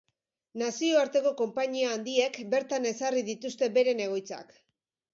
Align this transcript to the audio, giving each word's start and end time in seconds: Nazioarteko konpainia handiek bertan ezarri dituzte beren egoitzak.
Nazioarteko 0.61 1.33
konpainia 1.43 1.93
handiek 1.97 2.41
bertan 2.57 2.91
ezarri 2.95 3.25
dituzte 3.31 3.73
beren 3.81 4.07
egoitzak. 4.11 4.61